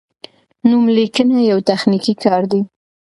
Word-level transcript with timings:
نوملیکنه 0.69 1.37
یو 1.51 1.59
تخنیکي 1.69 2.13
کار 2.23 2.43
دی. 2.51 2.61